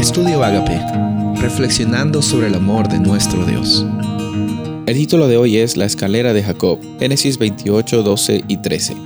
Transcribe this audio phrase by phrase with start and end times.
[0.00, 0.80] Estudio Agape,
[1.42, 3.84] reflexionando sobre el amor de nuestro Dios.
[4.86, 8.96] El título de hoy es La escalera de Jacob, Génesis 28, 12 y 13.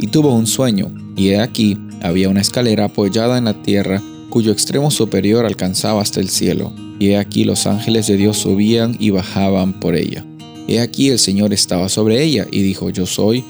[0.00, 4.50] Y tuvo un sueño, y he aquí había una escalera apoyada en la tierra, cuyo
[4.50, 9.10] extremo superior alcanzaba hasta el cielo, y he aquí los ángeles de Dios subían y
[9.10, 10.26] bajaban por ella.
[10.66, 13.44] He aquí el Señor estaba sobre ella, y dijo, Yo soy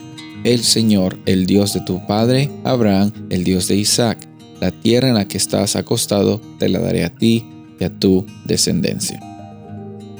[0.45, 4.29] el Señor, el Dios de tu padre Abraham, el Dios de Isaac
[4.63, 7.45] la tierra en la que estás acostado te la daré a ti
[7.81, 9.19] y a tu descendencia.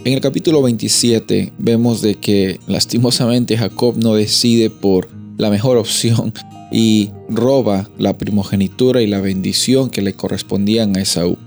[0.05, 6.35] En el capítulo 27 vemos de que lastimosamente Jacob no decide por la mejor opción
[6.73, 11.39] y roba la primogenitura y la bendición que le correspondían a Esaú.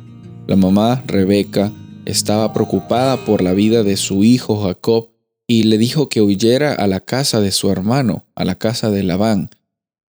[0.47, 1.73] La mamá, Rebeca,
[2.05, 5.09] estaba preocupada por la vida de su hijo Jacob
[5.47, 9.03] y le dijo que huyera a la casa de su hermano, a la casa de
[9.03, 9.49] Labán.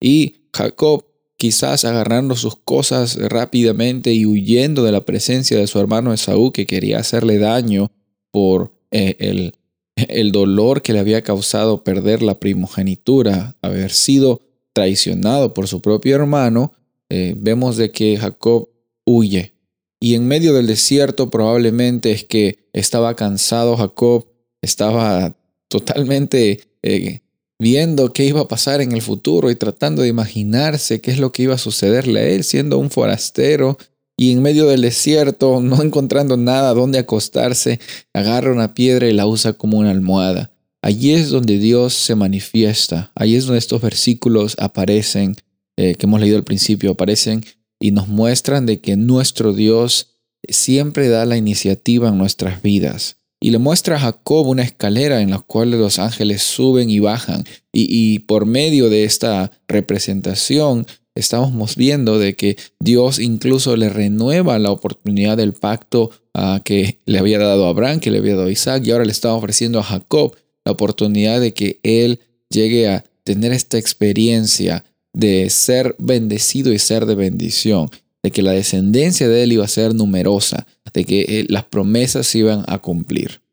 [0.03, 1.07] Y Jacob
[1.37, 6.67] quizás agarrando sus cosas rápidamente y huyendo de la presencia de su hermano Esaú que
[6.67, 7.91] quería hacerle daño
[8.31, 9.55] por eh, el,
[9.97, 14.41] el dolor que le había causado perder la primogenitura, haber sido
[14.73, 16.73] traicionado por su propio hermano,
[17.09, 18.69] eh, vemos de que Jacob
[19.05, 19.55] huye.
[20.01, 24.27] Y en medio del desierto probablemente es que estaba cansado Jacob,
[24.61, 25.37] estaba
[25.69, 27.21] totalmente eh,
[27.59, 31.33] viendo qué iba a pasar en el futuro y tratando de imaginarse qué es lo
[31.33, 33.79] que iba a sucederle a él siendo un forastero
[34.17, 37.81] y en medio del desierto, no encontrando nada donde acostarse,
[38.13, 40.53] agarra una piedra y la usa como una almohada.
[40.83, 45.35] Allí es donde Dios se manifiesta, allí es donde estos versículos aparecen,
[45.77, 47.43] eh, que hemos leído al principio, aparecen
[47.81, 53.51] y nos muestran de que nuestro Dios siempre da la iniciativa en nuestras vidas y
[53.51, 57.45] le muestra a Jacob una escalera en la cual los ángeles suben y bajan.
[57.75, 64.71] Y, por medio de esta representación estamos viendo de que Dios incluso le renueva la
[64.71, 68.51] oportunidad del pacto a que le había dado a Abraham, que le había dado a
[68.51, 73.05] Isaac, y ahora le estaba ofreciendo a Jacob la oportunidad de que él llegue a
[73.25, 77.91] tener esta experiencia de ser bendecido y ser de bendición,
[78.23, 82.27] de que la descendencia de él iba a ser numerosa, de que eh, las promesas
[82.27, 83.44] se iban a cumplir.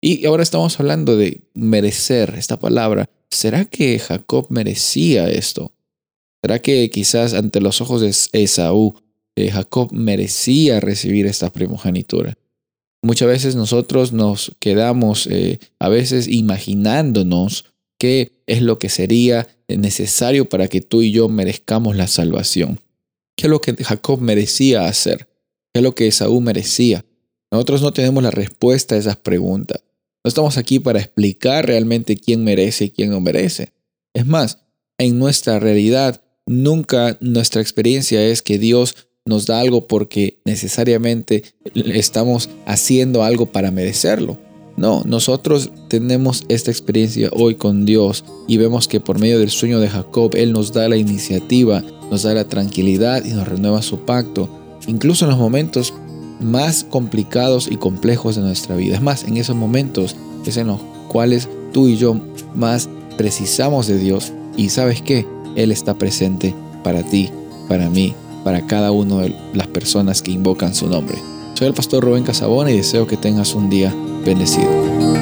[0.00, 3.10] Y ahora estamos hablando de merecer esta palabra.
[3.30, 5.72] ¿Será que Jacob merecía esto?
[6.42, 8.94] ¿Será que quizás ante los ojos de Esaú,
[9.34, 12.38] eh, Jacob merecía recibir esta primogenitura?
[13.02, 17.64] Muchas veces nosotros nos quedamos eh, a veces imaginándonos
[17.98, 22.80] qué es lo que sería necesario para que tú y yo merezcamos la salvación.
[23.36, 25.28] ¿Qué es lo que Jacob merecía hacer?
[25.72, 27.04] ¿Qué es lo que Esaú merecía?
[27.50, 29.82] Nosotros no tenemos la respuesta a esas preguntas.
[30.24, 33.72] No estamos aquí para explicar realmente quién merece y quién no merece.
[34.14, 34.58] Es más,
[34.98, 42.48] en nuestra realidad, nunca nuestra experiencia es que Dios nos da algo porque necesariamente estamos
[42.66, 44.38] haciendo algo para merecerlo.
[44.76, 49.80] No, nosotros tenemos esta experiencia hoy con Dios y vemos que por medio del sueño
[49.80, 54.00] de Jacob, Él nos da la iniciativa nos da la tranquilidad y nos renueva su
[54.00, 54.48] pacto,
[54.86, 55.92] incluso en los momentos
[56.40, 58.96] más complicados y complejos de nuestra vida.
[58.96, 60.16] Es más, en esos momentos
[60.46, 62.16] es en los cuales tú y yo
[62.54, 67.30] más precisamos de Dios y sabes que Él está presente para ti,
[67.68, 71.18] para mí, para cada una de las personas que invocan su nombre.
[71.54, 73.94] Soy el pastor Rubén Casabona y deseo que tengas un día
[74.24, 75.17] bendecido.